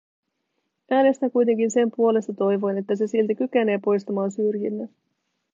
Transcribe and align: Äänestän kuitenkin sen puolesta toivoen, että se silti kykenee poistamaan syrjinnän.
Äänestän 0.91 1.31
kuitenkin 1.31 1.71
sen 1.71 1.91
puolesta 1.95 2.33
toivoen, 2.33 2.77
että 2.77 2.95
se 2.95 3.07
silti 3.07 3.35
kykenee 3.35 3.79
poistamaan 3.83 4.31
syrjinnän. 4.31 4.89